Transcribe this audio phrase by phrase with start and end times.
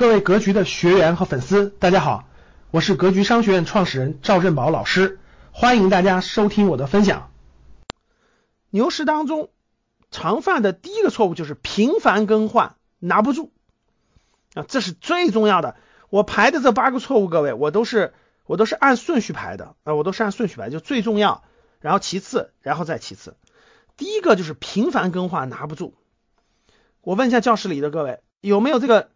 [0.00, 2.24] 各位格局的学员和粉丝，大家好，
[2.70, 5.20] 我是格局商学院创始人赵振宝老师，
[5.52, 7.30] 欢迎大家收听我的分享。
[8.70, 9.50] 牛市当中
[10.10, 13.52] 常犯的第一个错误就是频繁更换，拿不住
[14.54, 15.76] 啊，这是最重要的。
[16.08, 18.14] 我排的这八个错误，各位我都是
[18.46, 21.44] 我都是按顺序排的啊，我都是按顺序排，就最重要，
[21.78, 23.36] 然后其次，然后再其次。
[23.98, 25.92] 第一个就是频繁更换拿不住。
[27.02, 29.10] 我问一下教室里的各位，有没有这个？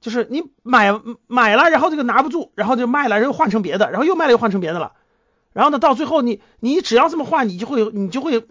[0.00, 0.92] 就是你买
[1.26, 4.92] 买了，然后这个拿不住，然后就卖了，然后换成别的，然后又卖了又换成别的了，
[5.52, 8.46] 然后呢，到最后你你只要这么换，你就会你就会，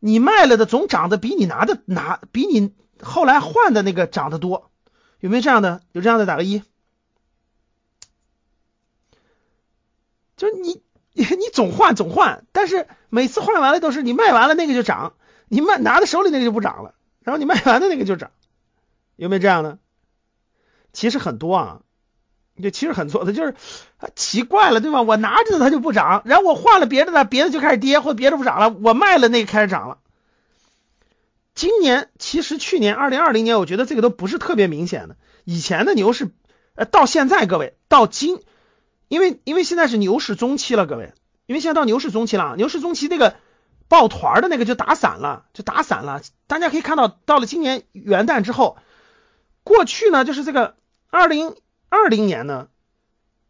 [0.00, 4.70] 你卖了的总涨得比你拿的拿比你后来换的那个涨得多，
[5.20, 5.82] 有没有这样的？
[5.92, 6.62] 有这样的打个一。
[10.36, 10.82] 就是你
[11.12, 15.14] 你总换总换，但是每次换完了都是你卖完了那个就涨，
[15.48, 18.30] 你卖拿在手里那个就不涨了，然后你卖完的那个就涨，
[19.16, 19.78] 有没有这样的？
[20.98, 21.80] 其实很多啊，
[22.60, 23.54] 就其实很多的，就是
[24.16, 25.00] 奇怪了，对吧？
[25.02, 29.98] 我拿着的它就不涨，然后我换了别的呢，别的就开始跌，或者别的不涨了，我卖了那个开始涨了。
[31.54, 35.14] 今年其实去年二零二零年，我觉得这个都不是特别明显的。
[35.44, 36.32] 以前的牛市，
[36.74, 38.40] 呃，到现在各位到今，
[39.06, 41.12] 因为因为现在是牛市中期了，各位，
[41.46, 43.36] 因为现在到牛市中期了，牛市中期那个
[43.86, 46.22] 抱团的那个就打散了，就打散了。
[46.48, 48.78] 大家可以看到，到了今年元旦之后。
[49.64, 50.76] 过去呢，就是这个
[51.10, 51.54] 二零
[51.88, 52.68] 二零年呢，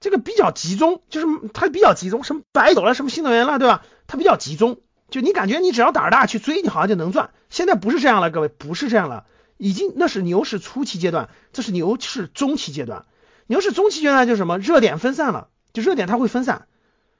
[0.00, 3.84] 这个比较集中，就是它比较集中，什么白酒了，什么新能源了，对吧？
[4.06, 7.30] 它比较集中，就你感觉你只要胆儿大去追，你好像就能赚。
[7.50, 13.06] 现在不是这样了，各位，不是这样了，已经那是牛市初期阶段，这是牛市中期阶段。
[13.46, 14.58] 牛市中期阶段就是什么？
[14.58, 16.66] 热点分散了，就热点它会分散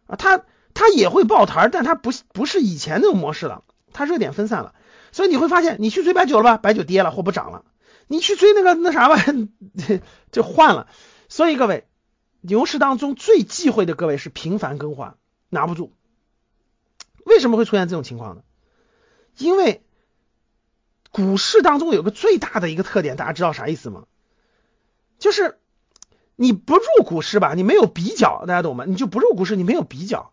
[0.06, 0.42] 啊，它
[0.74, 3.62] 它也会爆弹，但它不不是以前那种模式了，
[3.92, 4.74] 它热点分散了，
[5.12, 6.56] 所以你会发现，你去追白酒了吧？
[6.56, 7.62] 白酒跌了或不涨了。
[8.06, 9.16] 你去追那个那啥吧，
[10.32, 10.88] 就换了。
[11.28, 11.86] 所以各位，
[12.40, 15.16] 牛市当中最忌讳的各位是频繁更换，
[15.48, 15.92] 拿不住。
[17.24, 18.42] 为什么会出现这种情况呢？
[19.38, 19.82] 因为
[21.10, 24.04] 股市当中有个最大的一个特点，大家知道啥意思吗？
[25.18, 25.58] 就是
[26.36, 28.84] 你不入股市吧，你没有比较，大家懂吗？
[28.86, 30.32] 你就不入股市，你没有比较。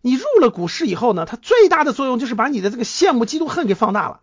[0.00, 4.20] 你入了股市以后呢，它最大的作用就是把你的这个羡慕、嫉妒、恨给放大了。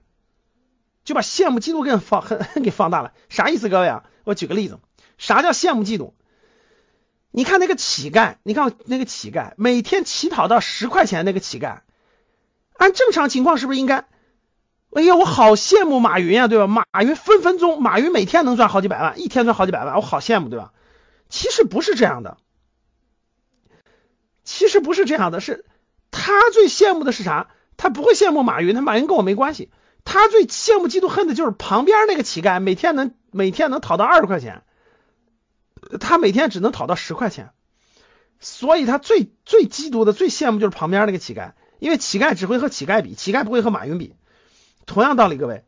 [1.05, 3.69] 就把羡慕嫉妒更放很 给放大了，啥意思？
[3.69, 4.79] 各位啊，我举个例子，
[5.17, 6.11] 啥叫羡慕嫉妒？
[7.31, 11.81] 你看那个乞丐，你看那个乞丐每天乞讨到十块钱，那个乞丐，
[12.73, 14.05] 按正常情况是不是应该？
[14.93, 16.67] 哎呀，我好羡慕马云啊，对吧？
[16.67, 20.71] 马云分分钟，马云每天能赚好几百万，一天赚好几百万，我好羡慕，对吧？
[21.29, 22.37] 其实不是这样的，
[24.43, 25.65] 其实不是这样的，是
[26.09, 27.49] 他最羡慕的是啥？
[27.77, 29.69] 他不会羡慕马云，他马云跟我没关系。
[30.05, 34.63] 他最羡慕、嫉妒、恨的就是旁边那个乞丐，每天能每天能讨到二十块钱，
[35.99, 37.51] 他每天只能讨到十块钱，
[38.39, 44.15] 所以他最最嫉妒的、最羡慕就是旁边那个乞丐，因为乞丐只会和乞丐比，乞丐不会和马云比。
[44.85, 45.65] 同样道理，各位，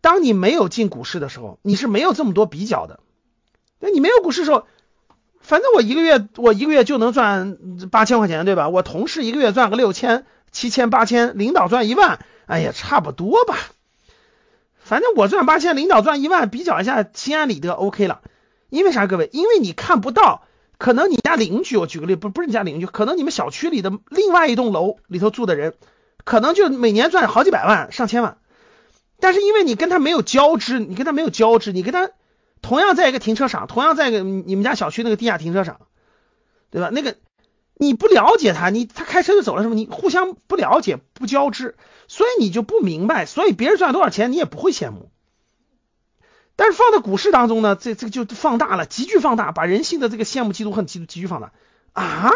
[0.00, 3.00] 当你没有进股市的时候，你是没有这么多比较的。
[3.78, 4.66] 那你没有股市的时候，
[5.48, 7.56] 反正我一个月我一个月就能赚
[7.90, 8.68] 八千块钱，对吧？
[8.68, 12.18] 我同事一个月赚个六千、七千、八千，领导赚一万。
[12.44, 13.56] 哎呀，差不多吧，
[14.78, 18.20] 反正我赚八千，领导赚一万，比较一下，心安理得，OK 了。
[18.68, 19.30] 因为啥，各位？
[19.32, 20.42] 因为你看不到，
[20.76, 25.72] 可能你家邻居，我举个例，不不是你家邻居，可能你们小区里的另外一栋楼里头住的人，
[26.24, 28.36] 可能就每年赚好几百万、上千万。
[29.18, 32.10] 但是因为你跟他没有交织，你跟他没有交织，你跟他
[32.68, 35.80] 同样在一个停车场，同样在一个你们家小区那个地下停车场，
[36.70, 36.90] 对吧？
[36.92, 37.16] 那个。
[37.80, 39.76] 你不了解他，你他开车就走了，是么？
[39.76, 41.76] 你互相不了解、不交织，
[42.08, 45.12] 所以你就不明白，所以别人赚多少钱你也不会羡慕。
[46.56, 51.52] 但是放在股市当中呢，这这个就放大了，急剧放大，把人性的这个羡慕、嫉妒、恨急急剧放大
[51.92, 52.32] 啊！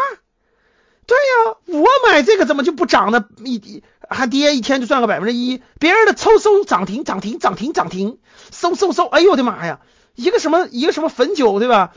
[1.07, 3.27] 对呀，我买这个怎么就不涨呢？
[3.43, 8.19] 一还跌一天就赚个百分之一，别人的嗖嗖涨停、涨停、涨停、涨停，
[8.49, 9.81] 嗖嗖嗖，哎呦我的妈呀！
[10.15, 11.93] 一个什么一个什么汾酒，对吧？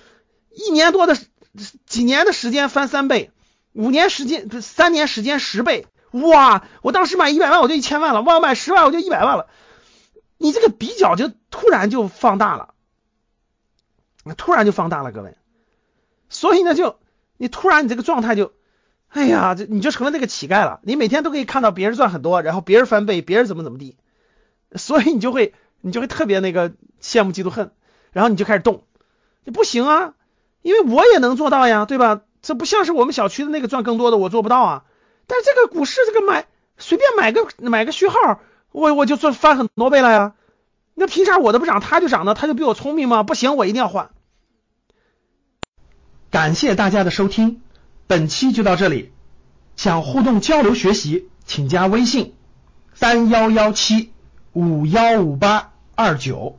[0.50, 1.16] 一年多的
[1.86, 3.30] 几年的时间翻三倍。
[3.72, 6.64] 五年时间不三年时间十倍哇！
[6.80, 9.48] 我当时买一百万我就一千万了，我买十万我就一百万了。
[10.38, 12.72] 你这个比较就突然就放大了，
[14.38, 15.36] 突然就放大了，各位。
[16.30, 16.98] 所以呢，就
[17.36, 18.54] 你突然你这个状态就，
[19.08, 20.80] 哎呀，这你就成了那个乞丐了。
[20.82, 23.98] 你每天都可以看到别人赚很多，然后别人翻倍，别人怎么怎么地，
[24.74, 25.52] 所以你就会
[25.82, 27.72] 你就会特别那个羡慕嫉妒恨，
[28.16, 28.82] 然后你就开始动，
[29.44, 30.14] 你不行啊，
[30.62, 32.22] 因为我也能做到呀，对吧？
[32.40, 34.84] 这不像是我们小区的那个赚更多的，我做不到啊。
[35.26, 36.46] 但是这个股市这个买
[36.78, 38.40] 随便买个买个序号，
[38.72, 40.32] 我我就赚翻很多倍了呀。
[40.94, 42.32] 那凭啥我的不涨，他就涨呢？
[42.32, 43.22] 他就比我聪明吗？
[43.22, 44.08] 不行，我一定要换。
[46.30, 47.60] 感谢大家的收听，
[48.06, 49.12] 本期就到这里。
[49.76, 52.34] 想互动交流学习，请加微信
[52.94, 54.10] 三幺幺七
[54.54, 56.58] 五幺五八二九